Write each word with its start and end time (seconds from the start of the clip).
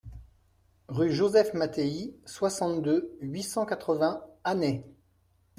Rue 0.87 1.11
Joseph 1.13 1.53
Mattéi, 1.53 2.15
soixante-deux, 2.25 3.15
huit 3.19 3.43
cent 3.43 3.67
quatre-vingts 3.67 4.23
Annay 4.43 4.83